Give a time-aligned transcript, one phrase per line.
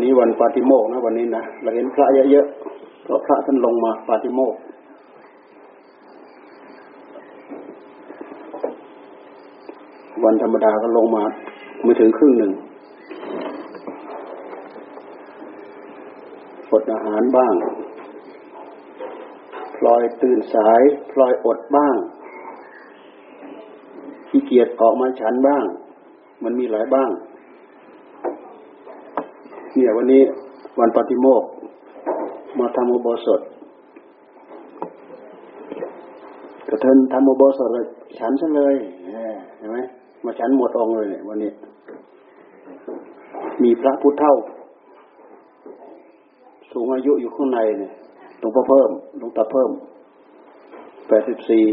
[0.00, 4.54] วันนี้วันปาติโมกนะ วันนี้นะเราเห็นพระเยอะๆเพราะพระท่านลงมาปาติโมก
[10.24, 11.24] วันธรรมดาก็ลงมา
[11.82, 12.52] ไม่ถึงครึ่งหนึ่ง
[16.70, 17.54] อดอาหารบ้าง
[19.76, 21.96] พลอยตื่นสาย พลอยอดบ้าง
[24.28, 25.64] ขี้เกียจออกมาฉันบ้าง
[26.44, 27.10] มันมีหลายบ้าง
[29.80, 30.22] เนี่ยวันนี้
[30.78, 31.42] วันปฏิโมก
[32.58, 33.40] มาทำอุโบสถ
[36.68, 37.86] กระเทินทำอุโบสถเลย
[38.18, 38.74] ฉันซะเลย
[39.58, 39.78] เห็นไหม
[40.24, 41.50] มาฉันหมดองเลยเนี่ยวันนี้
[43.62, 44.34] มีพระพุทธเท่า
[46.72, 47.92] สูงอายุอยู่ข้างในเนี่ย
[48.38, 49.70] หลวงพ่อเพิ่มหลวงตาเพิ่ม
[51.08, 51.64] แปดสิบสี่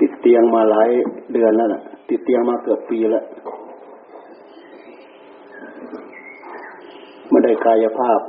[0.00, 0.88] ติดเตียงมาหลาย
[1.32, 3.24] เดือนแล้วน่ะ ติดเตียงมาเกือบปีแล้ว
[7.44, 8.20] ไม่ได้กายภาพ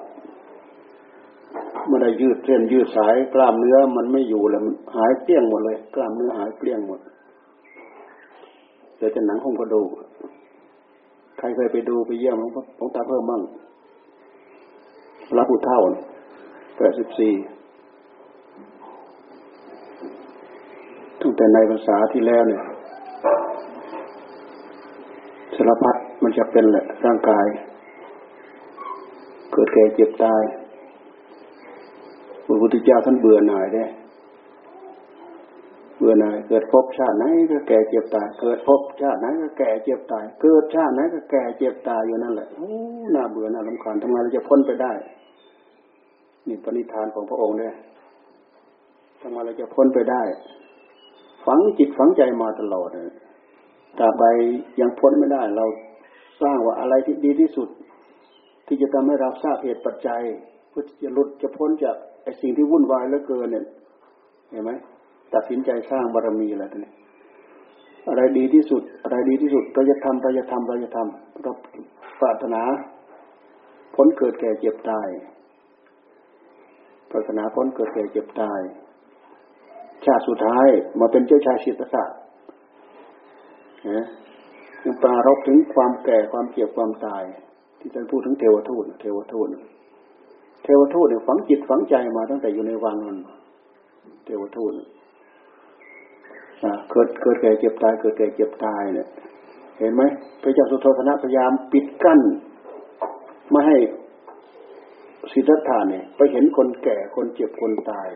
[1.88, 7.00] ไม่ได้ยืดเส้นยืดสายกล้ามเนื้อมันไม่อยู่แล้วมันหายเกลี้ยงหมดเลย กล้ามเนื้อหายเกลี้ยงหมด
[8.98, 9.90] เดี๋ยวจะหนังคงกระดูก
[11.38, 12.44] ใครเคยไปดูไปเยี่ยมหล
[12.84, 13.42] วงตาเพิ่มมั่ง
[15.38, 15.80] รับผู้เท่า
[16.78, 17.34] แปดสิบสี่
[21.22, 22.64] ตั้งแต่ในภาษาที่แล้วเนี่ย
[25.56, 27.48] สารพัดมันจะเป็นแหละร่างกาย
[29.56, 30.44] เกิดแก่เจ็บตาย
[32.46, 33.86] พระพุทธเจ้าท่านเบื่อหน่ายได้
[35.98, 42.70] เบื่อหน่าย เกิดพบชาติไหนก็แก่เจ็บตาย เกิดพบชาติไหนก็แก่เจ็บตาย เกิดชาติไหนก็แก่เจ็บตายอยู่นั่นแหละโอ้
[43.16, 44.94] น่าเบื่อน่าลำคาญทำไมเราจะพ้นไปได้
[46.48, 47.74] นี่ปณิธานของพระองค์เนี่ย
[49.22, 50.24] ทำไมเราจะพ้นไปได้
[51.46, 53.10] ฝังจิตฝังใจมาตลอดเลย
[54.00, 54.26] ตราบใด
[54.80, 55.66] ยังพ้นไม่ได้ เรา
[56.42, 57.70] สร้างว่าอะไรที่ดีที่สุด
[58.68, 60.22] ที่จะทำให้เราทราบเหตุปัจจัย
[60.70, 63.66] เพื่อจะหลุดจะพ้นจากไอ้สิ่งที่วุ่นวายเหลือเกินเนี่ย
[64.52, 64.72] เห็นไหม
[65.34, 66.92] ตัดสินใจสร้างบารมีแล้วนี่
[68.10, 71.54] อะไรดีที่สุด อะไรดีที่สุดเราจะทำเราจะทำเราจะทำเรา
[72.22, 72.62] ปรารถนา
[73.96, 75.08] พ้นเกิดแก่เจ็บตาย
[77.12, 78.62] ปรารถนาพ้นเกิดแก่เจ็บตาย
[80.06, 80.68] ชาติสุดท้าย
[81.00, 82.06] มาเป็นเจ้าชายสิทธัตถะ
[83.90, 84.06] นะ
[84.84, 87.24] ยังปรารบถึงความแก่ความเจ็บความตาย
[87.86, 89.48] ที่ท่านพูดถึงเทวทูตเทวทูต
[90.64, 93.20] เทวทูตเนี่ยฝังจิตฝังใจมาตั้งแต่อยู่ในวังนั้น
[94.26, 94.72] เทวทูต
[96.92, 99.08] เกิดเกิดแก่เจ็บตาย เกิดแก่เจ็บตายเนี่ย
[99.80, 100.02] เห็นไหม
[100.42, 102.20] พระเจ้าสุโธธนะพยายามปิดกั้น
[103.52, 103.78] ไม่ให้
[105.32, 108.08] สิทธัตถะเนี่ย ไปเห็นคนแก่คนเจ็บคนตาย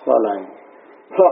[0.00, 0.32] เพราะอะไร
[1.12, 1.30] เพราะ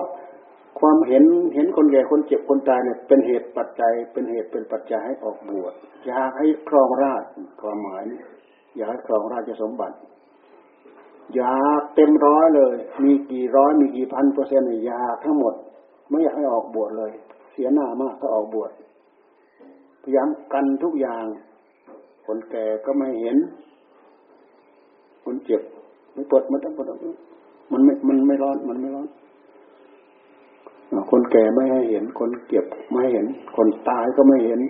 [0.81, 1.25] ความเห็น
[1.55, 5.73] เห็นคนแก่คนเจ็บคนตายเนี่ยเป็นเหตุปัจจัย เป็นเหตุเป็นปัจจัยให้ออกบวช
[6.07, 7.25] อยากให้ครองราช
[7.61, 8.03] ความหมาย
[8.77, 9.97] อยากให้ครองราชสมบัติ
[11.35, 15.55] อยากเต็มร้อยเลย มีกี่ร้อยมีกี่พันเปอร์เซ็นต์อยากทั้งหมด
[16.09, 17.13] ไม่อยากให้ออกบวชเลย
[17.53, 18.71] เสียหน้ามากถ้าออกบวช
[20.03, 21.25] พยายามกันทุกอย่าง
[22.27, 23.37] คนแก่ก็ไม่เห็น
[25.25, 25.63] คนเจ็บ
[26.13, 26.87] ไม่ปวดไม่ต้องปวด
[27.73, 29.09] มันไม่มันไม่ร้อนมันไม่ร้อน
[31.11, 33.27] คนแก่ไม่ให้เห็น คนเก็บไม่เห็น
[33.57, 34.61] คนตายก็ไม่เห็น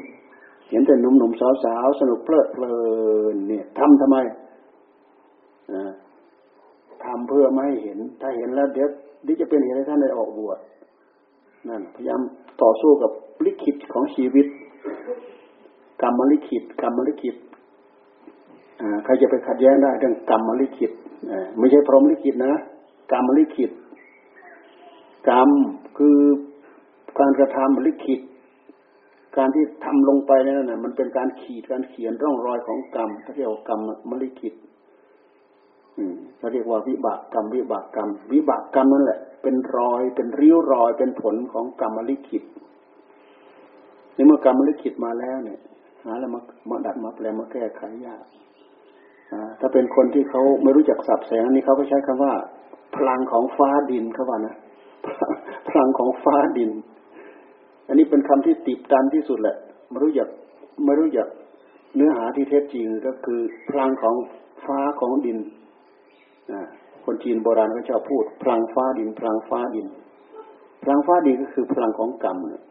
[0.70, 2.74] เห็นแต่หนุ่มๆสาวๆสนุกเพลิดเพลิ
[3.34, 4.16] นเนี่ยทำทำไม
[5.72, 5.92] อ่า
[7.04, 8.88] ทำเพื่อไม่ให้เห็น ถ้าเห็นแล้วเดี๋ยว
[9.26, 10.58] ดิจะเป็นเหตุให้ท่านได้ออกบวช
[11.68, 12.20] นั่นพยายาม
[12.62, 13.10] ต่อสู้กับ
[13.46, 14.46] ลิขิตของชีวิต
[16.02, 17.36] กรรมลิขิตกรรมลิขิต
[19.04, 20.92] ใครจะไปขัดแย้งได้เรื่องกรรมลิขิต
[21.58, 22.54] ไม่ใช่พรหมลิขิตนะ
[23.12, 23.70] กรรมลิขิต
[25.28, 25.50] กรรม
[25.98, 26.18] คือ
[27.18, 28.20] การกระทำลิขิต
[29.36, 33.80] การที่ทำลงไปนั่นน่ะมันเป็นการขีดการเขียนร่องรอยของกรรมถ้าเรียกว่ากรรม
[34.10, 34.54] มลิขิต
[36.38, 42.42] เขาเรียกว่าวิบากกรรมวิบากกรรม วิบากกรรมนั่นแหละ เป็นรอยเป็นริ้วรอยเป็นผลของกรรมมลิขิต
[44.14, 45.60] ในเมื่อกรรมมลิขิตมาแล้วเนี่ย
[46.04, 48.24] หาแล้วมามาดัดมาแปลมาแก้ไขยาก
[49.60, 52.32] ถ้าเป็นคนที่เขาไม่รู้จักสับแสงนี่เขาก็ใช้คำว่า
[52.94, 54.56] พลังของฟ้าดินเขาว่านะ
[55.68, 56.70] พลังของฟ้าดิน
[57.88, 59.56] อันนี้เป็นคำที่ติดตันที่สุดแหละ
[59.90, 60.28] ไม่รู้จัก
[60.84, 61.28] ไม่รู้จัก
[61.94, 64.14] เนื้อหาที่แท้จริงก็คือพลังของ
[64.66, 65.38] ฟ้าของดิน
[67.04, 69.86] คนจีนโบราณเขาชอบพูด พลังฟ้าดิน พลังฟ้าดิน
[70.82, 72.64] พลังฟ้าดินก็คือพลังของกรรมนะ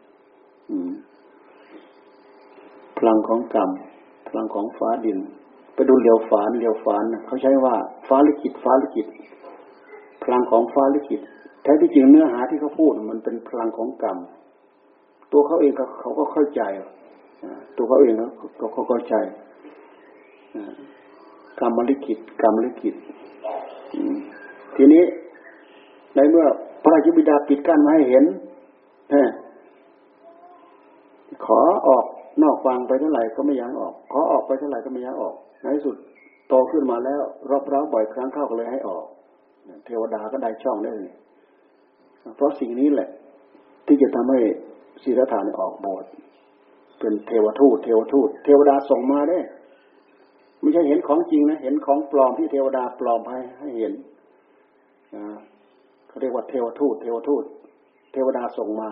[2.98, 3.70] พลังของกรรม
[4.28, 5.18] พลังของฟ้าดิน
[5.74, 7.74] ไปดูเหลียวฝานเหลียวฝานเขาใช้ว่า
[8.08, 9.06] ฟ้าลิขิตฟ้าลิขิต
[10.22, 11.20] พลังของฟ้าลิขิต
[11.68, 14.18] ท้ที่จริงเนื้อหาที่เขาพูดมันเป็นพลังของกรรม
[15.32, 16.62] ตัวเขาเองเขาก็เข้าใจ
[17.76, 19.14] ตัวเขาเองเขาเขาเข้าใจ
[21.60, 22.94] กรรมลิขิตกรรมลิขิต
[24.76, 25.02] ทีนี้
[26.14, 26.46] ในเมื่อ
[26.82, 28.24] พระราชบิดาปิดกั้นมาให้เห็น
[31.46, 32.04] ขอออก
[32.42, 35.96] นอกฟังไปเท่าไหร่ก็ไม่ยังออก ขอออกไปเท่าไหร่ก็ไม่ยังออก ในที่สุด
[36.48, 39.04] โตขึ้นมาแล้วรอบร้าบ่อยครั้งเข้าก็เลยให้ออก
[39.84, 41.12] เทวดาก็ได้ช่องได้เลย
[42.36, 43.08] เพราะสิ่งนี้แหละ
[43.86, 44.40] ที่จะทำให้
[45.02, 46.04] ศีรธานออกบท
[46.98, 49.38] เป็นเทวทูตเทวทูต เทวดาส่งมาได้
[50.60, 53.92] ไม่ใช่เห็นของจริงนะ เห็นของปลอมที่เทวดาปลอมให้ให้เห็น
[56.08, 57.44] เขาเรียกว่าเทวทูต เทวทูต
[58.12, 58.90] เทวดาส่งมา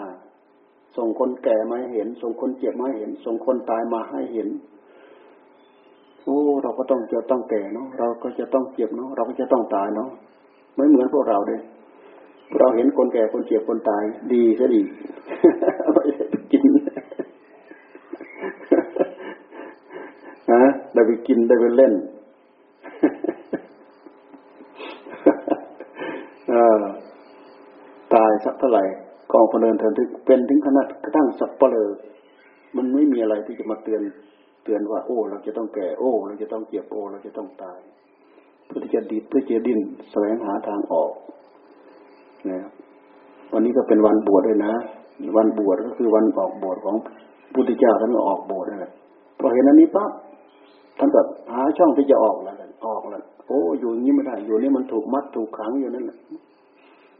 [0.96, 4.48] ส่งคนแก่มาเห็น ส่งคนเจ็บมาเห็น ส่งคนตายมาให้เห็น
[6.24, 10.10] โอ้เราก็ต้องจะต้องแก่เนาะเราก็จะต้องเจ็บเนาะเราก็จะต้องตายเนาะ
[10.74, 11.60] ไม่เหมือนพวกเราเลย
[12.58, 14.82] เราเห็นคนแก่คนเจ็บคนตาย ดีซะดี
[15.92, 16.14] ไม่ได้
[16.52, 16.64] กิน
[20.52, 21.94] ฮะได้ไปกินได้ไปเล่น
[28.14, 28.84] ตายสักเท่าไหร่
[29.32, 31.90] กองพเนินเทินทึกเป็นถึงขนาดกระทั่งสับเปลือ
[32.76, 34.02] มันไม่มีอะไรที่จะมาเตือน
[34.64, 37.78] เตือนว่า โอ้ เราจะต้องแก่โอ้ เราจะต้องเจ็บโอ้ เราจะต้องตาย
[38.66, 41.12] เพื่อที่จะดิบเพื่อจะดิ้นแสวงหาทางออก
[42.50, 42.60] นะ
[43.52, 44.72] วันนี้ก็เป็นวันบวชด้วยนะ
[45.36, 46.96] วันบวชก็คือวันออกบวชของ
[47.54, 48.92] พุทธเจ้าท่านออกบวชนั่นแหละ
[49.38, 50.10] พอเห็นอันนี้ปั๊บ
[50.98, 51.20] ท่านก็
[51.52, 52.56] หาช่องที่จะออกแล้ว
[52.86, 56.18] ออกแล้วโอ้อยู่อย่างนี้ไม่ได้ อยู่นี่มันถูกมัดถูกขังอยู่นั่นแหละ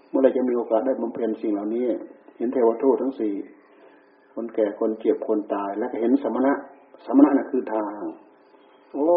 [0.09, 1.85] เมื่อไรจะมีโอกาสได้บำเพ็ญสิ่งเหล่านี้
[2.39, 3.35] เห็นเทวทูตทั้งสี่
[4.35, 6.53] คนแก่คนเจ็บคนตาย แล้วก็เห็นสมณะ
[7.07, 8.03] สมณะน่ะคือทาง
[8.93, 9.09] โอ้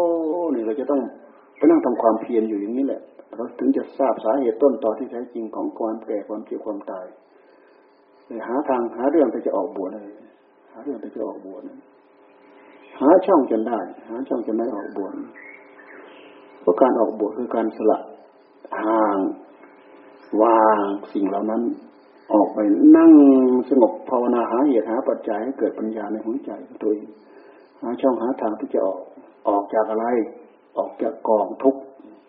[0.54, 1.00] นี่เราจะต้อง
[1.60, 3.02] ไปนั่งทำความเพียรอยู่อย่างนี้แหละ
[3.34, 7.06] เราถึงจะทราบสาเหตุต้นต่อที่แท้จริงของความแก่ความเจ็บความตาย
[8.26, 10.14] เลยหาทางหาเรื่องที่จะออกบวชเลย
[10.72, 11.62] หาเรื่องที่จะออกบวช
[13.00, 13.78] หาช่องจนได้
[14.08, 15.12] หาช่องจนได้ออกบวช
[16.60, 17.98] เพราะการออกบวชคือการสละ
[18.84, 19.18] ห่าง
[20.42, 21.62] วางสิ่งเหล่านั้น
[22.32, 22.58] ออกไป
[22.96, 23.12] นั่ง
[23.68, 26.50] สงบภาวนาหาเหตุหาปัจจัยให้เกิดปัญญาในหัวใจ
[26.82, 27.08] ตัวเอง
[27.82, 29.00] หาช่องหาทางที่จะออก
[29.48, 30.06] ออกจากอะไร
[30.76, 31.80] ออกจากกองทุกข์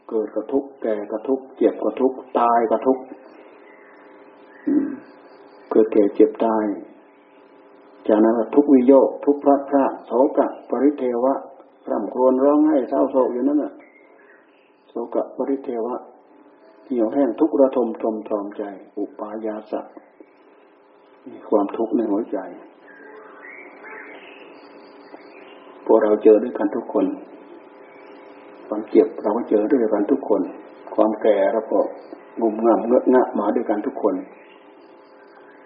[0.09, 2.99] เกิดกระทุกแก่กระทุกเจ็บกระทุกตายกระทุก
[5.71, 6.65] เกิดแก่เจ็บตาย
[8.07, 11.33] จากนั้นทุกวิโยคทุกพระพระโศกะปริเทวะ
[11.89, 13.73] ร่ำครวญร้องไห้เศร้าโศกอยู่นั่นน่ะ
[14.89, 15.95] โศกะปริเทวะ
[16.85, 18.63] เหี่ยวแห้งทุกระทมทมทรอมใจ
[18.97, 19.81] อุปายาสะ
[21.49, 22.37] ความทุกข์ในหัวใจ
[25.85, 27.05] พวกเราเจอด้วยกันทุกคน
[28.73, 30.41] ความเจ็บเราก็เจอด้วยกันทุกคน
[30.95, 31.79] ความแก่เราก็
[32.41, 34.15] งุมง่ำเงอะงะมาด้วยกันทุกคน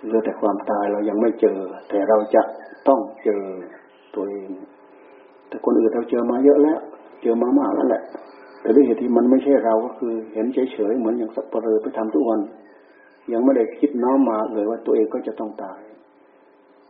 [0.06, 1.60] เหลือแต่ความตายเรายังไม่เจอ
[1.90, 2.42] แต่เราจะ
[2.88, 3.44] ต้องเจอ
[4.16, 4.50] ตัวเอง
[5.48, 6.80] แต่คนอื่นเราเจอมาเยอะแล้ว
[7.22, 8.04] เจอมามากแล้วแหละ
[8.62, 12.40] แต่ด้วยเหตุที่มันไม่ใช่เราก็คือ เห็นเฉยๆเหมือนอย่างสับปะเลอไปทำทุกวัน
[13.32, 15.82] ยังไม่ได้คิดน้อมมาเลยว่าตัวเองก็จะต้องตาย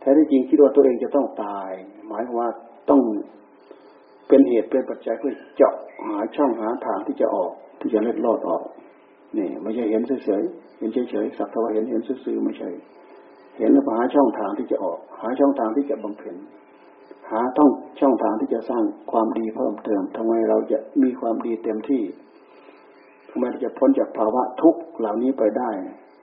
[0.00, 1.70] แท้ที่จริงคิดว่าตัวเองจะต้องตาย
[2.06, 2.48] หมายว่า
[2.90, 3.00] ต้อง
[4.28, 5.74] เป็นเหตุเป็นปัจจัยเพื่อเจาะ
[6.06, 7.50] หาช่องหาทางที่จะออก
[7.80, 8.62] ที่จะเล็ดลอดออก
[9.38, 12.70] นี่ไม่ใช่เห็นเฉยๆเห็นเฉยๆสักแต่ว่าเห็นเห็นซื่อๆไม่ใช่
[13.58, 16.36] เห็นแล้วหาช่องทางที่จะออก หาช่องทางที่จะบำเพ็ญ
[17.30, 22.02] หาต้องช่องทางที่จะสร้างความดีเพิ่มเติมทำไมเราจะมีความดีเต็มที่
[23.30, 25.70] ทำไมเราจะพ้นจากภาวะทุกข์เหล่านี้ไปได้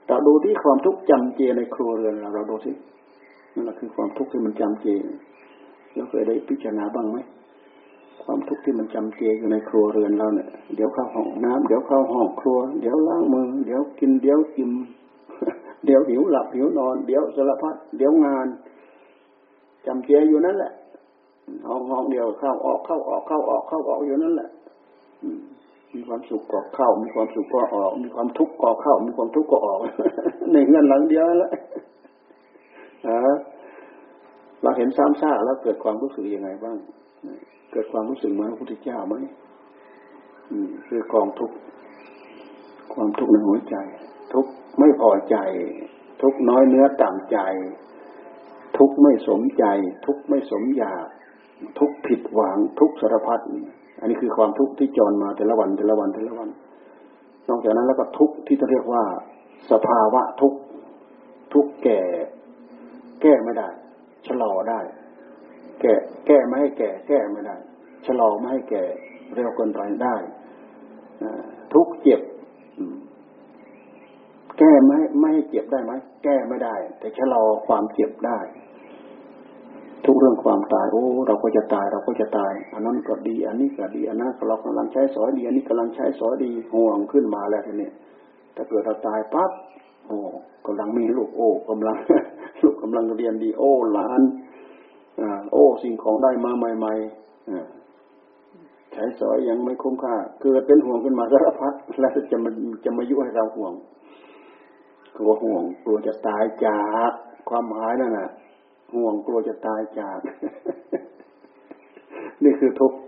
[0.08, 2.72] เราดูที่ความทุกข์จำเจในครัวเรือนเราเราดูสิ
[3.54, 4.86] นั่นแหละคือความทุกข์ที่มันจำเจ
[5.94, 7.18] เราเคยได้พิจารณาบ้างไหม
[8.22, 14.70] ความทุกข์ที่มันจำเจอยู่ในครัวเรือนเราเนี่ย เดี๋ยวเข้าห้องน้ำเดี๋ยวเข้าห้องครัว เดี๋ยวล้างมือ เดี๋ยวกิน เดี๋ยวกิน
[15.84, 18.46] เดี๋ยวหิวหลับหิวนอน เดี๋ยวสารพัด เดี๋ยวงาน
[19.86, 20.72] จำเจอยู่นั่นแหละ
[21.68, 24.50] ห้องห้องเดียวเข้าออกเข้าออกเข้าออกเข้าออกอยู่นั่นแหละ
[25.94, 29.78] มีความสุขก็เข้า มีความสุขก็ออก มีความทุกข์ก็เข้า มีความทุกข์ก็ออก
[30.52, 31.52] ในเงินหลังเดียวแล้ว
[34.62, 36.76] เราเห็นซ้ำซากแล้วเกิดความรู้สึกยังไงบ้าง
[37.70, 39.14] เกิดความรู้สึกเหมือนพระพุทธเจ้าไหม
[40.86, 41.56] คือกองทุกข์
[42.94, 43.76] ความทุกข์ในหัวใจ
[44.32, 44.46] ทุก
[44.78, 45.36] ไม่พอใจ
[46.22, 47.38] ทุกน้อยเนื้อต่ำใจ
[48.78, 49.64] ทุกไม่สมใจ
[50.06, 51.06] ทุกไม่สมอยาก
[51.78, 53.40] ทุกผิดหวัง ทุกสารพัด
[54.00, 56.48] อันนี้คือความทุกข์ที่จรมาแต่ละวันแต่ละวันแต่ละวัน
[57.48, 59.04] นอกจากนั้นแล้วก็ทุกที่จะเรียกว่า
[59.70, 60.52] สภาวะทุก
[61.54, 62.00] ทุกแก่
[63.22, 63.68] แก้ไม่ได้
[64.26, 64.80] ชะลอได้
[65.80, 65.94] แก้
[66.26, 67.56] แก้ไม่ให้แก่ แก้ไม่ได้
[68.06, 68.82] ชะลอไม่ให้แก่
[69.34, 70.16] เร็วเกินไปได้
[71.74, 72.20] ทุกเจ็บ
[74.58, 75.92] แก้ไม่ไม่ให้เจ็บได้ไหม
[76.24, 78.38] แก้ไม่ได้ แต่ชะลอความเจ็บได้
[80.06, 87.90] ทุกเรื่องความตายโอ้เราก็จะตายเราก็จะตายอันนั้นก็ดี อันนี้ก็ดีอันนั้นเรากำลังใช้สอยดีอันนี้กำลังใช้สอยดีห่วงขึ้นมาแล้วทีนี้
[88.56, 89.50] ถ้าเกิดเราตายปั๊บ
[90.06, 90.18] โอ้
[90.66, 91.96] กำลังมีลูกโอ้กำลัง
[92.62, 94.20] ลูกกำลังเรียนดีโอ้หลาน
[95.52, 97.66] โอ้สิ่งของได้มาใหม่ๆอ่า
[98.92, 102.54] ใช้สอยยังไม่คุ้มค่า เกิดเป็นห่วงขึ้นมาสารพัดแล้วจะมัน
[102.84, 103.72] จะมายุ่ให้เราห่วง
[105.16, 107.12] กลัวห่วงกลัวจะตายจาก
[107.48, 108.28] ความหมายนั่นน่ะ
[108.94, 110.18] ห่วงกลัวจะตายจาก
[112.44, 112.98] นี่คือทุกข์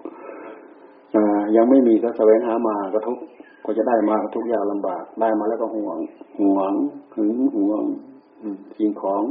[1.56, 3.18] ยังไม่มีก็แสวงหามาก็ทุก
[3.64, 5.98] ก็จะได้มาทุกข์ยากลำบาก ได้มาแล้วก็ห่วง
[6.40, 6.72] ห่วง
[7.16, 7.82] หึงห่วง
[8.76, 9.22] สิ่งของ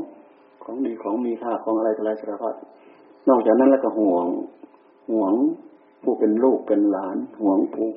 [0.65, 2.55] ของดีของมีค่าของอะไรอะไรสารพัด
[3.29, 4.25] นอกจากนั้นแล้วก็ห่วง
[5.11, 5.33] ห่วง
[6.03, 7.89] ผู้เป็นลูกเป็นหลาน ห่วงผู้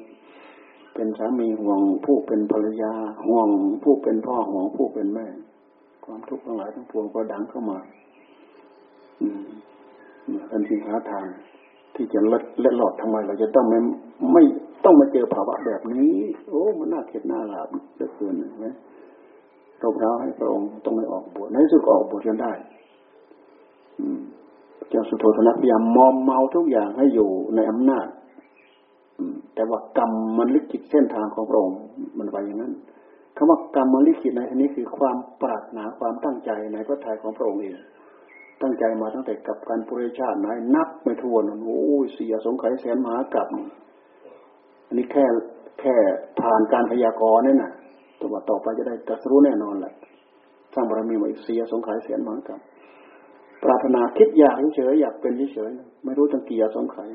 [0.94, 2.92] เป็นสามีห่วงผู้เป็นภรรยา
[3.26, 3.48] ห่วง
[3.82, 5.26] ผู้เป็นพ่อห่วงผู้เป็นแม่
[6.04, 7.78] ความทุกข์ทั้งหลายทั้งปวงก็ดังเข้ามา
[10.50, 11.26] ทันทีหาทาง
[11.94, 13.78] ที่จะเล็ดเล็ดหลอดทำไม เราจะต้องไม่
[14.32, 14.42] ไม่
[14.84, 16.12] ต้องมาเจอภาวะแบบนี้
[16.48, 18.64] โอ้ มันน่าเข็ดหน้าหลาบเหลือเกินไห
[19.80, 22.52] มรบเร้าให้พระองค์ต้องไม่ออกบวชในสุดออกบวชจนได้
[24.88, 28.06] เจ้าสุโธทนะพยายามมอมเมาทุกอย่างให้อยู่ในอำนาจ
[29.54, 31.78] แต่ว่ากรรมมันลิขิตเส้นทางของพระองค์
[32.18, 32.72] มันไปอย่างนั้น
[33.36, 37.76] คำว่ากรรมมันลิขิตในที่นี้คือความปรารถนาความตั้งใจในพระทัยของพระองค์เอง
[38.62, 43.46] ตั้งใจมาตั้งแต่กับการปุริชาติไหนนับไม่ทวนโอ้ยเสียสงไขยแสนมหากรับ
[44.86, 45.24] อันนี้แค่
[45.80, 45.94] แค่
[46.40, 47.72] ผ่านการพยากรณ์นี่น่ะ
[48.20, 49.92] ตัวต่อไปจะได้ตรัสรู้แน่นอนแหละ
[50.74, 52.60] สร้างบารมีมาอีกเสียสงไขยแสนมหากรับ
[53.64, 55.70] ปรารถนาคิดอยากเฉยอยากเป็นเฉย
[56.04, 57.10] ไม่รู้ตั้งกี่สงไขย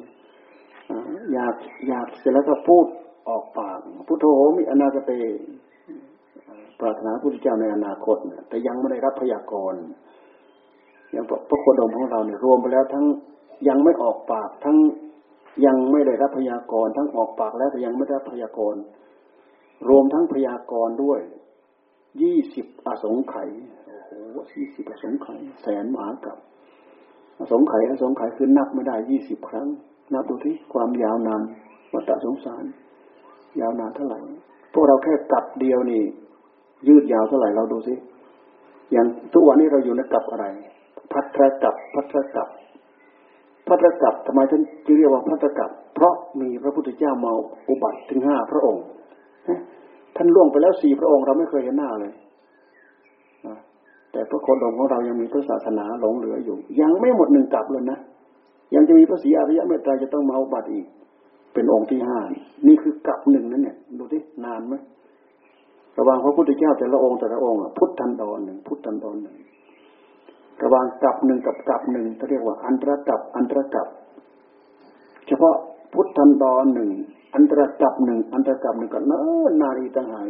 [1.33, 1.55] อยาก
[1.87, 2.85] อยากเสร็จแล้วก็พูด
[3.29, 4.25] ออกปากพุทโธ
[4.57, 5.11] มีอนาคต
[6.79, 8.17] ปรารถนาพุทธเจ้าในอนาคต
[8.49, 9.81] แต่ยังไม่ได้รับพยากรณ์
[11.11, 13.05] อย่างพระโคดมของเราเนี่ยรวมไปแล้วทั้ง
[13.67, 14.77] ยังไม่ออกปากทั้ง
[15.65, 18.81] ยังไม่ได้รับพยากรณ์ทั้งออกปากแล้วแต่ยังไม่ได้รับพยากรณ์
[19.89, 21.19] รวมทั้งพยากรณ์ด้วย
[22.21, 23.49] ยี่สิบอสงไขย
[23.85, 24.09] โอ้โห
[24.53, 26.37] ยี่สิบอสงไขยแสนมหากับ
[27.39, 29.67] อสงไขยอสงไขยคือนับไม่ได้ยี่สิบครั้ง
[30.13, 31.41] นับดูที่ความยาวนาน
[31.93, 32.63] วัฏสงสาร
[33.59, 34.19] ยาวนานเท่าไหร่
[34.73, 36.01] พวกเราแค่กลับเดียวนี่
[36.87, 37.93] ยืดยาวเท่าไหร่เราดูสิ
[38.91, 40.45] อย่างทุกวันนี้เราอยู่ในกลับอะไร
[41.11, 42.47] พัทรกับพัทรกับ
[43.67, 47.31] พัทรกับทำไมท่านจึงเรียกว่าพัทรกับเพราะมีพระพุทธเจ้ามา
[47.69, 48.83] อุบัติถึงห้าพระองค์
[50.15, 52.13] ท่านล่วงไปแล้วสี่พระองค์เราไม่เคยเห็นหน้าเลย
[54.11, 57.97] แต่พระโคดมของเรายังมีพระศาสนาหลงเหลืออยู่ ยังไม่หมดหนึ่งกลับเลยนะ
[58.75, 60.85] ยังจะมีพระศรีอริยะเมตตาจะต้องมาอุบัติอีก
[61.53, 62.19] เป็นองค์ที่ห้า
[62.67, 64.75] นี่คือกลับหนึ่งนั่นเนี่ยดูดินานไหม
[65.97, 69.37] ระหว่างพระพุทธเจ้าแต่ละองค์แต่ละองค์พุทธันดรหนึ่งพุทธันดรหนึ่ง
[70.63, 73.87] ระหว่างกับหนึ่งกับกับหนึ่งเขาเรียกว่าอันตรกับอันตรกับ
[75.27, 75.55] เฉพาะ
[75.93, 76.89] พุทธันดรหนึ่ง
[77.33, 80.27] อันตรกับหนึ่งอันตรกับหนึ่งก็เนิ่นนารีต่างหาก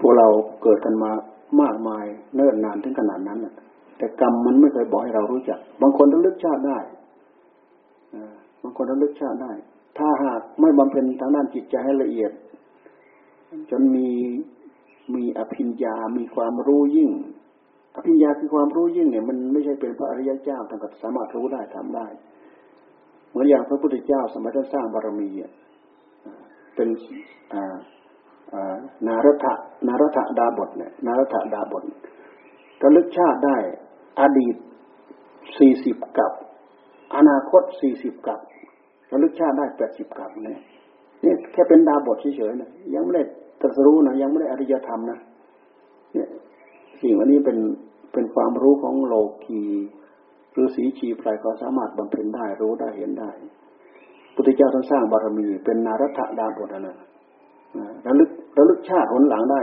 [0.00, 0.26] พวกเรา
[0.62, 1.10] เกิดกันมา
[1.60, 2.04] มากมาย
[2.36, 3.38] เนิ่นนานถึงขนาดนั้น
[3.98, 6.78] แต่กรรมมันไม่เคยบอกให้เรารู้จัก บางคนระลึกชาติได้
[8.62, 9.52] บางคนระลึกชาติได้
[9.98, 12.32] ถ้าหากไม่บำเพ็ญทางด้านจิตใจให้ละเอียด
[13.70, 14.08] จนมี
[15.14, 17.10] มีอภิญญา มีความรู้ยิ่ง
[17.96, 22.06] อภิญญาคือความรู้ยิ่งเนี่ย มันไม่ใช่เป็นพระอริยเจ้าทำกับสามารถรู้ได้ทำได้
[23.36, 25.52] มือนอย่างพระพุทธเจ้าสมัยท่านสร้างบารมีอะ
[26.74, 26.88] เป็น
[29.06, 29.54] นารถะ
[29.86, 31.82] นารถะดาบทเนี่ยนารถะดาบท
[32.82, 33.56] ระลึกชาติได้
[34.20, 34.56] อดีต
[35.58, 36.32] สี่สิบกับ
[37.16, 38.40] อนาคตสี่สิบกับ
[39.12, 40.60] ระลึกชาติได้แปดสิบกับเนี่ย
[41.24, 43.22] นี่แค่เป็นดาบทเฉยๆนะยังไม่ได้
[43.60, 45.18] ตรัสรู้นะยังไม่ได้อริยธรรมนะ
[46.14, 46.28] เนี่ย
[47.00, 47.58] สิ่งอันนี้เป็น
[48.12, 49.14] เป็นความรู้ของโล
[49.46, 49.62] กี
[50.56, 53.30] หรือสีชีพไรก็สามารถบำเพ็ญได้รู้ได้เห็นได้
[54.34, 56.96] พุทธเจ้าท่านสร้างบารมีเป็นนารัตดาบทนะ
[58.06, 59.60] ระลึกระลึกชาติหนหลังได้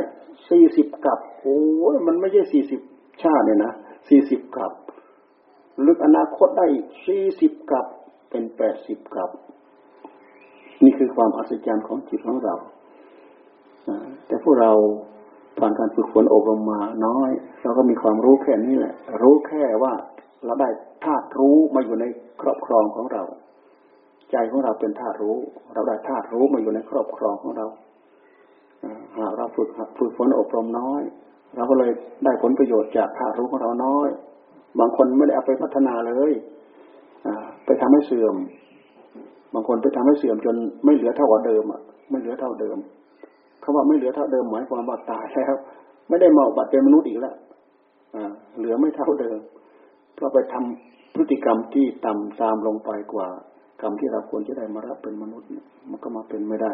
[0.49, 1.59] สี่สิบกับโอ้
[1.93, 2.81] ยมันไม่ใช่สี่สิบ
[3.23, 3.73] ชาติเนี่ยนะ
[4.09, 4.71] สี่สิบกับ
[5.87, 6.65] ลึกอนาคตได้
[7.07, 7.85] สี่สิบกับ
[8.29, 9.29] เป็นแปดสิบกับ
[10.83, 12.55] นี่คือความอัศจรรย์ของจิตของเรา
[14.27, 14.71] แต่พวกเรา
[15.57, 17.31] ผ่านการฝึกฝนอบรมมาน้อย
[17.61, 19.93] เราก็มีความรู้แค่นี้แหละ รู้แค่ว่า
[20.45, 20.69] เราได้
[21.05, 22.05] ธาตุรู้มาอยู่ใน
[22.41, 23.23] ครอบครองของเรา
[24.31, 25.37] ใจของเราเป็นธาตุรู้
[25.73, 27.65] เราได้ธาตุรู้มาอยู่ในครอบครองของเรา
[29.17, 31.01] หากเราฝึกฝึกฝนอบรมน้อย
[31.55, 31.91] เราก็เลย
[32.25, 34.09] ได้ผลประโยชน์จากธาตุรู้ของเราน้อย
[34.79, 36.31] บางคนไม่ได้เอาไปพัฒนาเลย
[37.65, 38.35] ไปทำให้เสื่อม
[39.53, 42.77] บางคนไปทำให้เสื่อมจนไม่เหลือเท่าเดิมอะไม่เหลือเท่าเดิม
[43.63, 45.53] คำว่าไม่เหลือเท่าเดิมหมายความว่าตายแล้ว
[46.09, 47.35] ไม่ได้มาบัตรเป็นมนุษย์อีกแล้ว
[48.57, 49.37] เหลือไม่เท่าเดิม
[50.23, 53.27] เพราะไปทำพฤติกรรมที่ต่ำซามลงไปกว่า
[53.81, 55.49] กรรมที่เราควรจะได้มารับเป็นมนุษย์
[55.89, 56.73] มันก็มาเป็นไม่ได้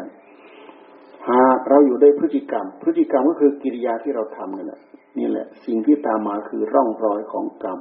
[1.28, 4.80] หากเราอยู่ด้วยพฤติกรรม พฤติกรรมก็คือกิริยาที่เราทำนี่แหละ
[5.18, 7.80] นี่แหละ สิ่งที่ตามมาคือร่องรอยของกรรม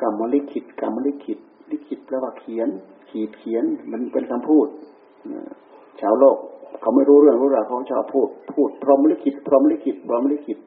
[0.00, 1.38] กรรมลิขิตกรรมลิขิต
[1.70, 2.68] ลิขิตแปลว่าเขียน
[3.10, 4.66] ขีดเขียนมันเป็นคำพูด
[6.00, 6.36] ชาวโลก
[6.80, 10.58] เขาไม่รู้เรื่องรู้ราวเขาชอบพูด พูดพรหมลิขิตพรหมลิขิตพรหมลิขิต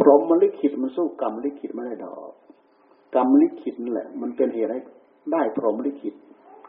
[0.00, 2.32] พรหมลิขิตมันสู้กรรมลิขิตไม่ได้ดอก
[3.14, 4.80] กรรมลิขิตนั่นแหละ มันเป็นเหตุให้
[5.32, 6.14] ได้พรหมลิขิต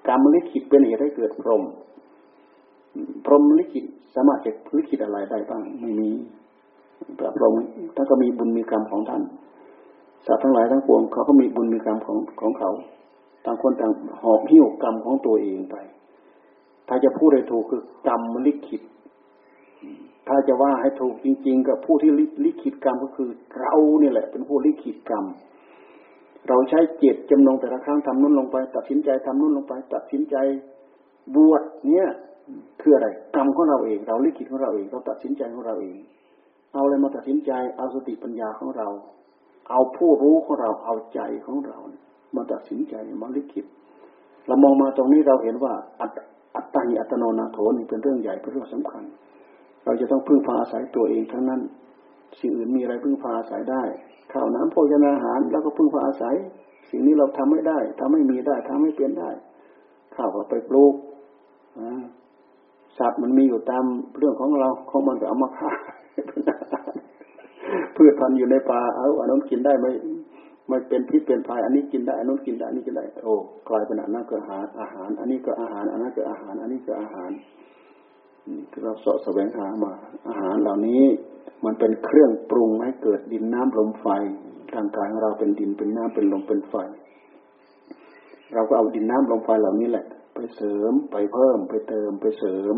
[0.08, 1.64] กรรมลิขิตเป็นเหตุให้เกิดพรหม
[3.26, 6.10] พรหมลิขิตสามารถจะลิขิตอะไรได้บ้างไม่มี
[7.18, 7.54] พระพรหม
[7.96, 9.24] ท่านก็มีบุญมีกรรมของท่าน
[10.26, 12.72] สัตว์ทั้งหลายทั้งปวงเขาก็มีบุญมีกรรมของของเขา
[13.46, 13.92] ต่างคนต่าง
[14.22, 15.76] หอบหิ้วกรรมของตัวเองไป
[16.88, 18.82] ถ้าจะพูดให้ถูกคือกรรมลิขิต
[20.28, 22.12] ถ้าจะว่าให้ถูกจริง ๆ กับผู้ที่
[22.46, 23.30] ลิขิตกรรมก็คือ
[23.60, 25.26] เราเนี่ยแหละ เป็นผู้ลิขิตกรรม
[26.48, 30.36] เราใช้เจตจำนงแต่ละครั้งทำนู้นลงไป ตัดสินใจทำนู้นลงไป ตัดสินใจ
[31.36, 32.08] บวชเนี่ย
[32.82, 35.98] คืออะไรกรรมของเราเอง เราลิขิตของเราเอง เราตัดสินใจของเราเอง
[36.74, 38.88] เอาอะไรมาตัดสินใจเอาสติปัญญาของเรา
[39.70, 41.78] เอาผู้รู้ของเราเอาใจของเรา
[42.36, 43.66] มาตัดสินใจมาลิขิต
[44.48, 46.12] เรามองมาตรงนี้เราเห็นว่าอัต
[46.56, 49.04] อัตาหิอัตโนนาโถนี่เป็นเรื่องใหญ่เป็นเรื่องสำคัญ
[49.86, 51.62] เราจะต้องพึ่งพาอาศัยตัวเองทั้งนั้น
[52.40, 53.84] สิ่งอื่นมีอะไรพึ่งพาอาศัยได้
[54.34, 56.36] ข้าวน้ำโภชนาอาหารแล้วก็พึ่งพาอาศัย
[56.90, 59.30] สิ่งนี้เราทำไม่ได้ทำไม่มีได้ทำไม่เปลี่ยนได้
[60.16, 60.94] ข้าวก็ไปปลูก
[62.98, 63.86] สัตว์มันมีอยู่ตาม
[64.18, 65.72] เรื่องของเราของมันก็เอามาฆ่า
[67.96, 69.88] พืชพันธุ์อยู่ในป่าเอาอันนั้นกินได้ไหม
[70.68, 73.36] ไม่เป็นพิษเป็นภัยอันนี้กินได้อันนู้นกินได้อันนี้กินได้โอ้
[73.68, 77.32] กลายเป็นอันนั้นก็อาหารอาหาร อันนี้ก็อาหาร อันนั้นก็อาหาร อันนี้ก็อาหาร
[78.84, 79.94] เราสาะแสวงหามา
[80.28, 81.04] อาหารเหล่านี้
[81.66, 84.08] มันเป็นเครื่องปรุงให้เกิดดินน้ำลมไฟ
[84.74, 86.76] ร่างกายของเราเป็นดินเป็นน้ำเป็นลมเป็นไฟ
[88.54, 92.76] เราก็เอาดินน้ำลมไฟเหล่านี้แหละ ไปเสริมไปเพิ่ม ไปเติมไปเสริม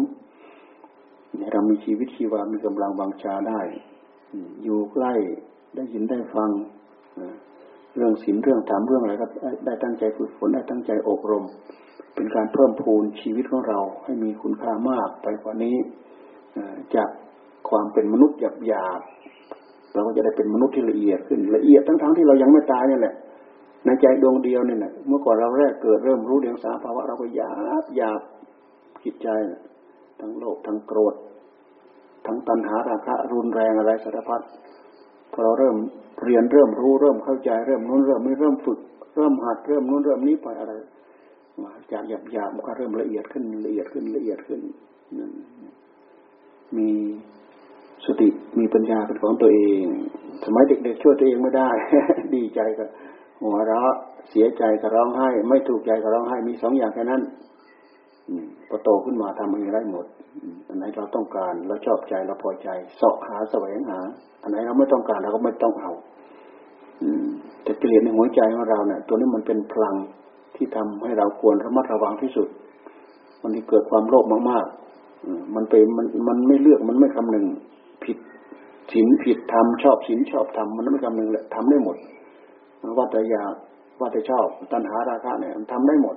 [1.52, 3.62] เรามีชีวิตชีวามีกำลังวังชาได้
[4.64, 5.14] อยู่ใกล้
[5.76, 6.50] ได้ยินได้ฟัง
[7.96, 9.28] เรื่องศีลเรื่องธรรมเรื่องอะไรก็
[9.66, 11.44] ได้ตั้งใจฝึกฝนได้ตั้งใจอบรม
[12.16, 15.76] เป็นการเพิ่มพูนชีวิตของเราให้มีคุณค่ามากไปกว่านี้
[16.96, 17.10] จาก
[17.70, 19.02] ความเป็นมนุษย์หยาบหยาบ
[19.94, 23.16] เราก็จะได้เป็นมนุษย์ที่ละเอียดขึ้นละเอียดทั้งๆที่เรายังไม่ตายนี่แหละ
[23.86, 28.22] ในใจดวงเดียวนี่แหละเมื่อก่อนเราแรกเกิดเริ่มรู้เดียงสาภาวะเราก็หยาบหยาบ
[29.04, 29.28] จิตใจ
[30.20, 31.16] ทั้งโลภทั้งโกรธ
[32.26, 34.42] ทั้งตัณหาราคะรุนแรงอะไรสารพัด
[35.32, 35.76] พอเราเริ่ม
[36.24, 38.80] เรียนเริ่มรู้เริ่มเข้าใจเริ่มนู้นเริ่มนี้เริ่มฝึก
[39.16, 40.74] เริ่มหัดเริ่มนู้นเริ่มนี้ไปอะไร
[41.64, 44.60] มาจากหยาบหยาบมันก็เริ่มละเอียดขึ้นละเอียดขึ้นละเอียดขึ้น
[46.78, 46.90] มี
[48.06, 48.28] สติ
[48.60, 49.84] มีปัญญาเป็นของตัวเอง
[50.44, 51.70] สมัยเด็กๆช่วยตัวเองไม่ได้
[52.36, 52.86] ดีใจก็
[53.42, 53.96] หัวเราะ
[54.30, 57.22] เสียใจก็ร้องไห้ ไม่ถูกใจก็ร้องไห้มีสองอย่างแค่นั้น
[58.70, 60.06] พอโตขึ้นมาทำอะไรได้หมด
[60.68, 64.00] อันไหนเราต้องการเราชอบใจเราพอใจสาะหาแสวงหา
[64.42, 65.92] อันไหนเราไม่ต้องการเราก็ไม่ต้องเอา
[67.64, 69.96] แต่เกิเลสในหัวใจของเราเนี่ยตัวนี้มันเป็นพลัง
[70.62, 72.48] ที่ทำให้เราควรระมัดระวังที่สุด
[73.42, 77.46] มันที่เกิดความโลภมากๆมันไปมันมันไม่เลือกมันไม่คำนึง
[78.04, 78.18] ผิด
[78.92, 81.98] ศีลผิดทำชอบศีลชอบทำมันไม่คำนึงแหละทำได้หมด
[82.98, 83.54] ว่าแต่อยาก
[84.00, 86.16] ว่าแต่ชอบตัณหาราคะเนี่ยมันทำได้หมด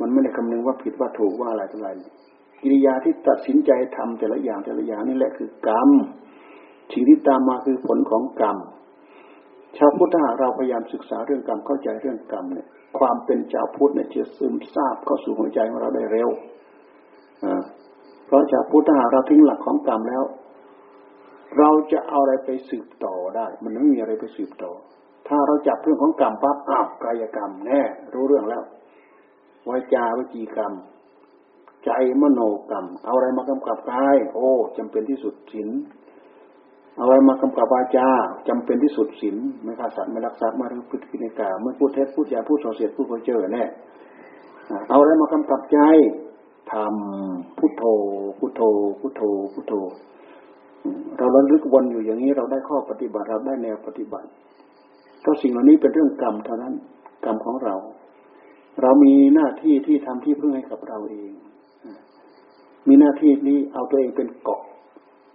[0.00, 1.88] มันไม่ได้คำนึงว่าผิดว่าถูกว่าอะไรอะไร
[2.60, 5.90] กิริยาที่ตัดสินใจทำแต่ละอย่างแต่ละอย่างนี่แหละคือกรรม
[6.92, 8.56] สิ่งที่ตามมาคือผลของกรรม
[9.78, 12.66] ชาวพุทธหาเราพยายามศึกษาเรื่องกรรมเข้าใจเรื่องกรรมเนี่ย
[12.98, 16.28] ความเป็นชาวพุทธเนี่ยจะซึมซาบเข้าสู่หัวใจของเราได้เร็ว
[18.26, 20.24] เพราะชาวพุทธหาเราทิ้งหลักของกรรมแล้ว
[21.58, 24.72] เราจะเอาอะไรไปสืบต่อได้ มันไม่มีอะไรไปสืบต่อ
[25.28, 27.80] ถ้าเราจับเรื่องของกรรมปั๊บอ้าวกายกรรมแน่
[28.14, 28.64] รู้เรื่องแล้ว
[29.68, 30.72] วาจาวิจีกรรม
[31.84, 35.68] ใจมโนกรรม เอาอะไรมากำกับกาย โอ้จำเป็นที่สุดศีล
[36.96, 38.08] เอาอะไรมากำกับวาจา
[38.48, 43.64] จำเป็นที่สุดศีลไม่ฆ่าสัตว์ไม่ลักทรัพย์ไม่รู้พฤติกิริยาไม่พูดเท็จพูดยาพูดส่อเสียดพูดเพ้อเจ้อแน่
[44.88, 45.78] เอาอะไรมากำกับใจ
[46.72, 47.82] ทำพุทโธ
[48.38, 48.60] พุทโธ
[49.00, 49.22] พุทโธ
[49.54, 49.74] พุทโธ
[51.16, 54.28] เราระลึกวนอยู่อย่างนี้เราได้ข้อปฏิบัติเราได้แนวปฏิบัติ
[55.20, 56.74] เพราะสิ่งเหล่านี้เป็นเรื่องกรรมเท่านั้น
[57.24, 57.74] กรรมของเรา
[58.82, 61.32] เรามีหน้าที่ที่ทำที่พึ่งให้กับเราเอง
[62.88, 64.62] มีหน้าที่นี้เอาตัวเองเป็นเกาะ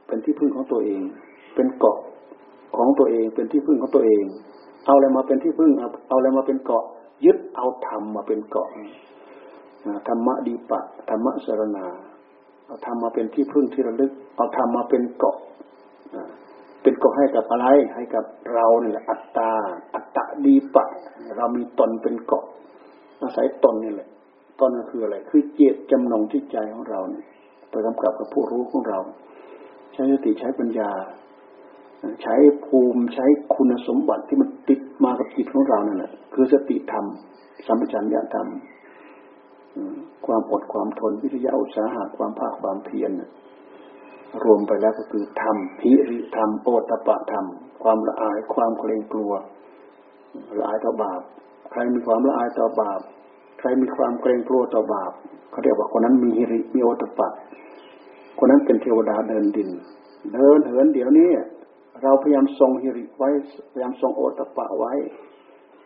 [0.07, 1.01] เป็นที่พึ่งของตัวเอง
[1.59, 1.97] เป็นเกาะ
[2.77, 4.23] ของตัวเองเป็นที่พึ่งของตัวเอง
[4.85, 6.83] เอาอะไรมาเป็นที่พึ่งเอาเอาอะไรมาเป็นเกาะ
[7.25, 8.67] ยึดเอาธรรมมาเป็นเกาะ
[10.07, 11.85] ธรรมะดีปะธรรมะสรณา
[12.65, 15.37] เอาธรรมมาเป็นที่พึ่งที่ระลึก เอาธรรมมาเป็นเกาะ
[16.81, 19.51] เป็นเป็นเกาะให้กับอะไรให้กับเราเนี่ยแหละอัตตา
[19.95, 20.85] อัตตะดีปะ
[21.37, 22.45] เรามีตนเป็นเกาะ
[23.21, 24.09] อาศัยตนนี่แหละ
[24.59, 27.25] ตนก็คืออะไร คือเจตจำนงที่ใจของเราเนี่ย
[27.69, 28.99] ไปกำกับกับผู้รู้ของเรา
[29.93, 30.89] ใช้สติใช้ปัญญา
[32.21, 32.35] ใช้
[32.65, 37.05] ภูมิใช้คุณสมบัติที่มันติดมากับจิตของเรานั่นแหละคือสติธรรม
[37.67, 38.47] สัมปชัญญะธรรม
[40.25, 43.11] ความอดความทนวิทยาอุตสาหะความภาคความเพียร
[44.43, 47.45] รวมไปแล้วก็คือธรรมพิริธรรมโอตปะธรรม
[47.83, 49.31] ความละอายความเกรงกลัว
[50.59, 51.21] ละอายต่อบาป
[51.71, 52.99] ใครมีความละอายต่อบาป
[53.59, 55.11] ใครมีความเกรงกลัวต่อบาป
[55.51, 57.29] เขาเรียกว่าคนนั้นมีฮิริมีโอตปะ
[58.39, 59.69] คนนั้นเป็นเทวดาเดินดิน
[60.33, 61.29] เดินเหินเดี๋ยวนี้
[62.03, 63.29] เราพยายามทรงฮิริไว้
[63.71, 64.93] พยายามทรงโอตปะไว้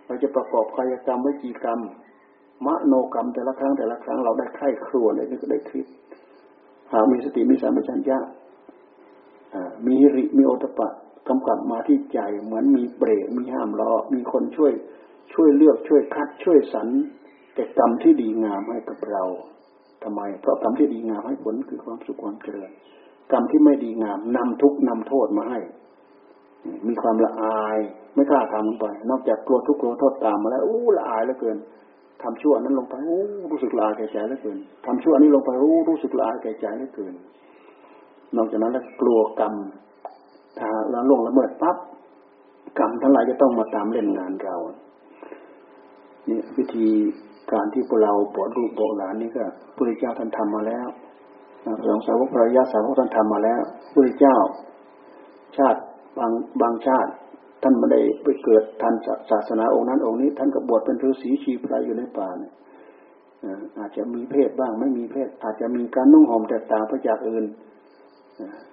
[0.05, 1.79] เราจะประกอบกายกรรมวิจีกรรม
[2.65, 5.85] มโนกรรมแต่ละครั้งแต่ละครั้งเราได้ไข้ครัวเลยนี่ก็ได้คิด
[6.91, 8.19] หากมีสติมีสัมปชัญญะ
[9.85, 10.89] มีฮิริมีโอตปะ
[11.29, 14.73] กำกับมาที่ใจเหมือนมีเบรกมีห้ามล้อมีคนช่วย
[15.33, 16.87] ช่วยเลือกช่วยคัดช่วยสรร
[17.53, 19.23] แต่กรรมที่ดีงามให้กับเรา
[20.03, 22.71] ทำไม เพราะกรรมที่ดีงามให้ผลคือความสุขความเจริญ
[23.31, 25.59] กรรมที่ไม่ดีงามนำทุกนำโทษมาให้
[26.87, 27.77] มีความละอาย
[28.15, 31.57] ไม่กล้าทำลงไป นอกจากกลัวทุกข์กลัวโทษตามมาแล้วอู้ละอายเหลือเกิน
[32.21, 33.21] ทำชั่วนั้นลงไปอู้
[33.51, 37.13] รู้สึกละอายแก่ใจเหลือเกินทำชั่วนี้ลงไปรู้รู้สึกละอายแก่ใจเหลือเกิน
[38.37, 39.53] นอกจากนั้นแล้วกลัวกรรม
[40.59, 41.77] ถ้าเราล่วงละเมิดปั๊บ
[42.79, 44.55] กรรมทั้งหลายจะต้องมาตามเล่นงานเรา
[46.29, 46.87] นี่วิธี
[47.51, 49.43] การที่พวกเราบวชลูกบหลานนี่ก็
[49.75, 50.87] พระเจ้าท่านทำมาแล้ว
[51.83, 53.61] หลวงสาวกพระยาสาวกท่านทำมาแล้ว
[53.93, 54.37] พระเจ้า
[55.57, 55.81] ชาติ
[56.17, 57.11] บางบางชาติ
[57.63, 58.93] ท่านไม่ได้ไปเกิดทัน
[59.31, 62.53] ศาสนาองค์นั้นองค์นี้ ท่านก็บวชเป็นฤาษีชีพระอยู่ในป่าเนี่ย
[63.79, 67.45] อาจจะมีเพศบ้างไม่มีเพศ อาจจะมีการนุ่งห่มแตกต่างไปจากอื่น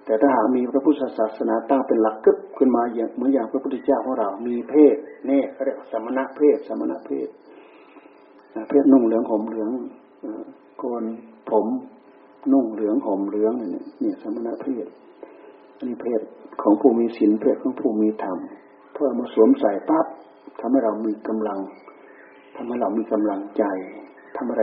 [0.05, 7.27] แต่ถ้าหากมีพระพุทธศาสนาตั้งเป็นหลักกึบขึ้นมาอย่างเหมือนอย่างพระพุทธเจ้าของเรา มีเพศเน่เขาเรียกสมณะเพศ สมณะเพศ
[8.69, 9.69] เพศนุ่งเหลืองห่มเหลือง
[10.77, 11.03] โกน
[11.49, 11.65] ผม
[12.51, 14.85] นุ่งเหลืองห่มเหลืองเนี่ยเนี่ยสมณะเพศ
[15.83, 16.21] นนี้เพศ
[16.61, 18.37] ของผู้มีศีลเพศของผู้มีธรรม
[18.93, 20.05] เพื่อมาสวมใส่ปั๊บ
[20.59, 21.59] ทำให้เรามีกำลัง
[22.55, 23.63] ทำให้เรามีกำลังใจ
[24.37, 24.61] ทำอะไร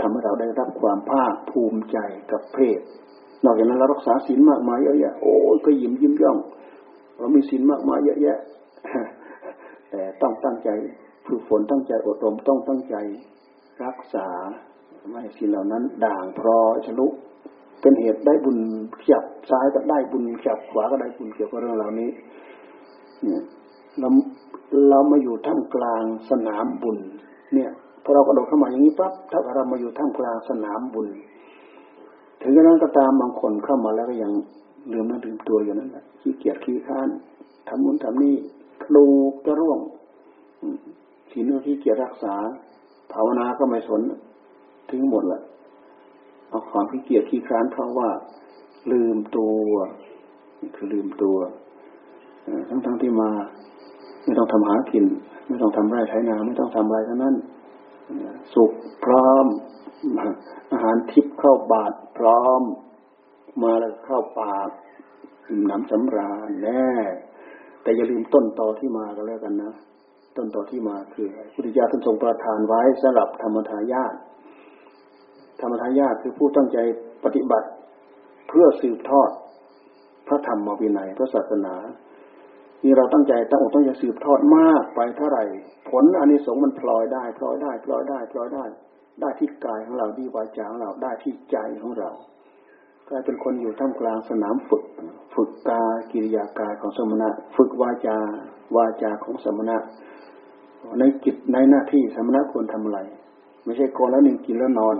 [0.00, 1.98] ทำให้เราได้รับความภาคภูมิใจ
[2.30, 2.80] กับเพศ
[3.44, 6.38] นอกจากนั้นเรารักษาศีลมากมายเยอะแยะโอ้ยก็ยิ้มยิ้มย่อง
[7.18, 8.38] เรามีศีลมากมายเยอะแยะ
[9.90, 10.68] แต่ต้องตั้งใจ
[11.26, 12.96] ฝึกฝนตั้งใจอดรมต้องตั้งใจ
[13.84, 14.28] รักษา
[15.10, 17.06] ไม่ศีลเหล่านั้นด่างพร้อชลุ
[17.84, 18.58] เป็นเหตุได้บุญ
[19.00, 22.10] เขียบซ้ายก็ได้บุญเขียบขวาก็ได้บุญเกี่ยวกับเรื่องเหล่านี้
[23.22, 23.42] เนี่ย
[24.00, 24.08] เรา
[24.90, 26.98] เรามาอยู่ท่ามกลางสนามบุญ
[27.54, 27.70] เนี่ย
[28.04, 31.08] พอเรากระโดดเข้ามาอย่างนี้ปั๊บถ้าเรามาอยู่ท่ามกลางสนามบุญ
[32.40, 34.32] ถึงกระนั้นก็ตามบางคนเข้ามาแล้วก็ยัง
[34.92, 37.08] ลืมนั่งลืมตัวอยู่นั่นแหละขี้เกียจขี้ค้าน
[37.68, 38.34] ทำมุนทำนี่
[38.94, 39.78] ลูกจะร่วง
[41.30, 42.34] ทีนู้ที่เกียจรักษา
[43.12, 44.02] ภาวนาก็ไม่สน
[44.90, 45.42] ทิ้งหมดแหละ
[46.54, 48.08] เอาความขี้เกียจขี้ค้านเพราะว่า
[48.92, 49.70] ลืมตัว
[50.74, 51.36] คือลืมตัว
[52.68, 53.30] ทั้งทั้งที่มา
[54.24, 55.04] ไม่ต้องทำหากิน
[55.48, 57.34] ไม่ต้องทำไร่ไถนาไม่ต้องทำอะไรทั้งนั้น
[58.54, 58.72] สุข
[59.04, 59.46] พร้อม
[60.72, 62.60] อาหารทิพย์เข้าบาตรพร้อม
[63.62, 64.68] มาแล้วเข้าปาก
[65.48, 66.88] อิ่มน้ำสำราญแน่
[67.82, 69.72] แต่อย่าลืมต้นตอที่มาก็แล้วกันนะ
[70.36, 74.16] ต้นตอที่มาคือพุทธิยาท่านทรงประทานไว้สำหรับธรรมทายาทธ
[75.64, 76.78] รรมทายาทคือผู้ตั้งใจ
[77.24, 77.68] ปฏิบัติ
[78.48, 79.30] เพื่อสืบทอด
[80.28, 81.74] พระธรรมวินัยพระศาสนา
[82.82, 85.44] นี่เราตั้งใจตั้งอกตั้งใจสืบทอดมากไปเท่าไหร่
[85.90, 88.64] ผลอันนี้สงมันพลอยได้พลอยได้พลอยได้พลอยได้
[89.20, 92.10] ได้ที่กายของเราดีวาจาของเราได้ที่ใจของเรา
[93.08, 94.84] กลายเป็นคนอยู่ท่ามกลางสนามฝึก
[95.34, 98.18] ฝึกกายกิริยากายของสมณะ ฝึกวาจา
[98.76, 99.76] วาจาของสมณะ
[100.98, 103.00] ในจิตในหน้าที่สมณะควรทำอะไร
[103.64, 104.96] ไม่ใช่กนแล้วหนึ่งกินแล้วนอน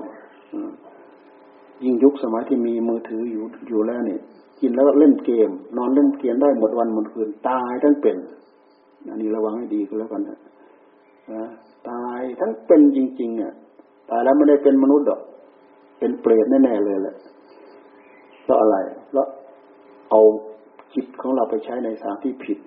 [1.84, 4.20] ยิ่งยุคสมัยที่มีมือถืออยู่อยู่แล้วเนี่ย
[4.60, 8.16] กินแล้วเล่นเกม นอนเล่นเกมได้หมดวันหมดคืนตายทั้งเป็น
[9.08, 10.38] อันนี้ระวังให้ดีก็แล้วกันนะ
[11.90, 13.52] ตายทั้งเป็นจริงๆอะ
[14.10, 15.20] ตายแล้วไม่ได้เป็นมนุษย์หรอก
[15.98, 17.16] เป็นเปรตแน่ๆเลยแหละ
[18.42, 18.76] เพราะอะไร
[19.10, 19.26] เพราะ
[20.10, 20.20] เอา
[20.94, 22.58] จิตของเราไปใช้ในทางที่ผิด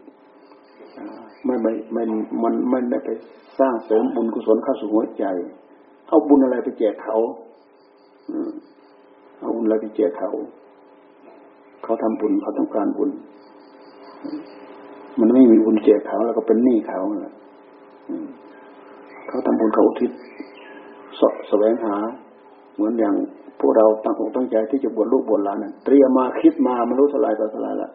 [1.46, 2.04] ไม่ไม่ไม่
[2.44, 3.10] มันไม่ได้ไป
[3.60, 5.26] สร้างเสริมบุญกุศลเข้าสู่หัวใจ
[6.08, 7.18] เอาบุญอะไรไปแจกเขา
[9.40, 10.30] เอาบุญอะไรไปแจกเขา
[11.84, 13.10] เขาทำบุญเขาต้องการบุญ
[15.20, 17.34] มันไม่มีบุญแจกเขาแล้วก็เป็นหนี้เขาแหละ
[19.28, 20.12] เขาทำบุญเขาอุทิศ
[21.20, 21.96] สอบแสวงหา
[22.76, 23.16] เหมือนอย่าง
[23.60, 27.92] พวกเราตั้งอกตั้งใจที่จะบวชลูกบวชหลานเตรียมมาคิดมาไม่รู้สลายต่อสลายละ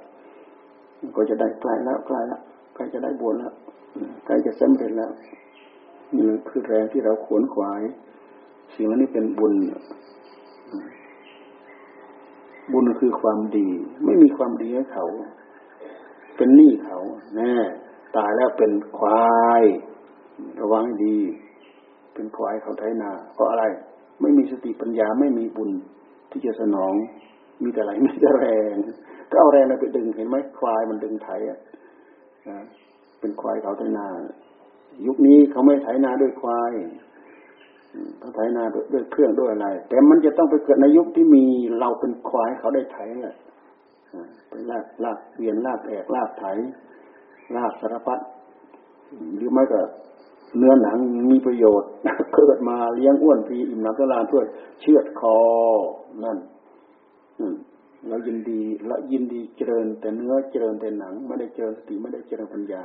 [1.16, 2.40] ก็จะได้ใกล้แล้วใกล้แล้ว
[2.74, 3.52] ใกล้จะได้บวชแล้ว
[4.24, 5.10] ใกล้จะสำเร็จแล้ว
[6.16, 7.82] นี่คือแรงที่เราขวนขวาย
[8.74, 9.52] สิ่งนี้เป็นบุญ
[12.72, 13.68] บุญคือความดี
[14.04, 15.06] ไม่มีความดีให้เขา
[16.36, 16.98] เป็นหนี้เขา
[17.36, 17.54] แน่
[18.16, 19.62] ตายแล้วเป็นควาย
[20.60, 21.18] ระวังให้ดี
[22.14, 23.64] เป็นควายเขาไถนา เพราะอะไร
[24.20, 25.70] ไม่มีสติปัญญาไม่มีบุญ
[26.30, 26.94] ที่จะสนอง
[27.62, 28.74] มีแต่อะไรมีแต่แรง
[29.30, 31.58] ก็เอาแรงไปดึงเห็นไหมควายมันดึงไถอะ
[33.20, 34.06] เป็นควายเขาไถนา
[35.06, 36.72] ยุคนี้เขาไม่ไถนาด้วยควาย
[38.18, 41.44] เขาไถนาด้วยเครื่องด้วยอะไร แต่มันจะต้องไปเกิดในยุคที่มี
[41.78, 43.36] เราเป็นควายเขาได้ไถแหละ
[44.48, 46.44] ไปลากลากเวียนลากแอกลากไถ
[47.56, 48.18] ลากสารพัด
[49.36, 49.80] หรือไม่ก็
[50.58, 50.96] เนื้อหนัง
[51.30, 51.90] มีประโยชน์
[52.34, 54.42] เกิดมาเลี้ยงอ้วนพีอิ่มหนักก็ลานเพื่อ
[54.80, 55.38] เชือดคอ
[56.24, 56.38] นั่น
[58.08, 62.82] เรายินดีเรายินดีเจริญ แต่เนื้อเจริญแต่หนัง ไม่ได้เจริญสติไม่ได้เจริญปัญญา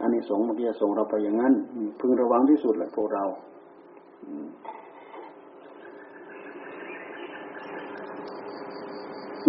[0.00, 1.54] อันนี้สงฆ์เมื่อกี้ส่งเราไปอย่างนั้น
[2.00, 3.24] พึงระวังที่สุดแหละพวกเรา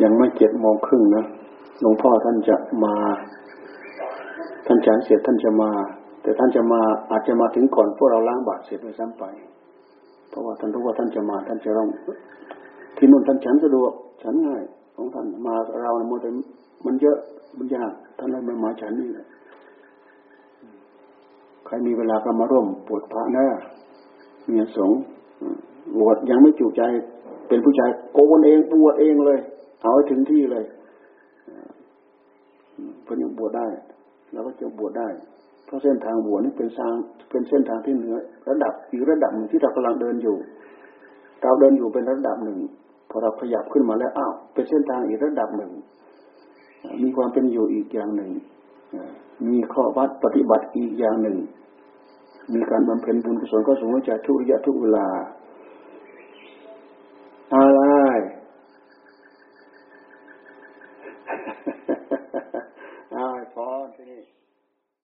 [0.04, 1.26] ยังไม่เจ็ดโมงครึ่งนะ
[1.82, 2.96] หลวงพ่อท่านจะมา
[4.68, 5.70] ท่านฉันเสร็จท่านจะมา
[6.22, 6.82] แต่ท่านจะมา
[7.12, 9.24] อาจจะมาถึงก่อนพวกเราล้างบาตรเสร็จไปซ้ำไป
[10.30, 11.88] เพราะว่าท่านรู้ว่าท่านจะมา ท่านจะต้อง
[12.98, 13.92] ที่นู่นท่านฉันสะดวก
[14.24, 14.64] ฉันง่าย
[14.96, 16.36] ของท่านมาเราเนี่ยมัน
[16.86, 17.18] มันเยอะ
[17.58, 19.28] มันยากท่านเลยมามาฉันนี่แหละ
[21.66, 23.46] ใครมีเวลาก็มาร่วมปวดพระนะ
[24.48, 24.92] เมียสง
[25.98, 26.82] บวชยังไม่จุใจ
[27.48, 29.40] เป็นผู้ชายโกนเองบวชเองเลย
[29.82, 30.66] เอาให้ถึงที่เลย
[33.04, 33.68] เพื่อนยังบวชได้
[34.32, 35.08] แล้วก็จะบวชได้
[35.66, 36.94] เพราะเส้นทางบวชนี่เป็นทาง
[37.30, 38.16] เป็นเส้นทางที่เหนือ
[38.50, 40.38] ระดับอีกระดับหนึ่งที่เรากำลังเดินอยู่
[41.42, 42.60] เราเดินอยู่เป็นระดับหนึ่ง
[43.10, 45.72] พอเราขยับขึ้นมาแล้วอ้าวเป็นเส้นทางอีกระดับหนึ่ง
[47.04, 48.32] มีความเป็นอยู่อีกอย่างหนึ่ง
[49.48, 51.38] มีข้อวัดปฏิบัติอีกอย่างหนึ่ง
[52.54, 55.08] มีการบำเพ็ญบุญกุศลก็สูงจากทุกระยะทุกเวลา